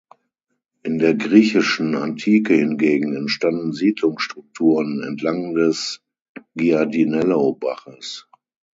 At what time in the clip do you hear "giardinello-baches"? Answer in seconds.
6.57-8.27